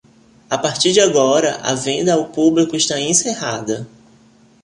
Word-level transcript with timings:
a 0.49 0.57
partir 0.57 0.91
de 0.93 0.99
agora, 0.99 1.57
a 1.61 1.75
venda 1.75 2.15
ao 2.15 2.29
publico 2.31 2.75
está 2.75 2.99
encerrada 2.99 3.87